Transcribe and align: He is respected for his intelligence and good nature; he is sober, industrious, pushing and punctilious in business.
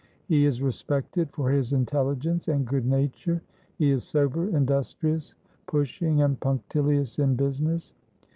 He 0.25 0.45
is 0.47 0.63
respected 0.63 1.29
for 1.29 1.51
his 1.51 1.73
intelligence 1.73 2.47
and 2.47 2.65
good 2.65 2.87
nature; 2.87 3.43
he 3.77 3.91
is 3.91 4.03
sober, 4.03 4.47
industrious, 4.49 5.35
pushing 5.67 6.23
and 6.23 6.39
punctilious 6.39 7.19
in 7.19 7.35
business. 7.35 7.93